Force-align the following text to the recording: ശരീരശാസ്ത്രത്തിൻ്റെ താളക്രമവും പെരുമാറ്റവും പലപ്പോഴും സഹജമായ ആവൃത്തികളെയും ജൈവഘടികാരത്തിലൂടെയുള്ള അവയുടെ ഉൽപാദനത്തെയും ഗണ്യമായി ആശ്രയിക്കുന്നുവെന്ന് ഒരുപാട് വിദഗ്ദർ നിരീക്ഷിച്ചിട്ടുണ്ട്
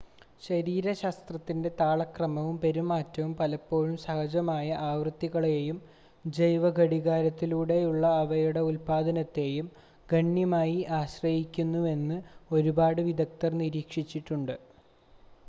ശരീരശാസ്ത്രത്തിൻ്റെ 0.43 1.69
താളക്രമവും 1.79 2.55
പെരുമാറ്റവും 2.61 3.33
പലപ്പോഴും 3.39 3.97
സഹജമായ 4.03 4.69
ആവൃത്തികളെയും 4.87 5.77
ജൈവഘടികാരത്തിലൂടെയുള്ള 6.25 8.03
അവയുടെ 8.21 8.63
ഉൽപാദനത്തെയും 8.69 9.67
ഗണ്യമായി 10.09 10.79
ആശ്രയിക്കുന്നുവെന്ന് 10.99 12.17
ഒരുപാട് 12.51 13.01
വിദഗ്ദർ 13.09 13.53
നിരീക്ഷിച്ചിട്ടുണ്ട് 13.61 14.55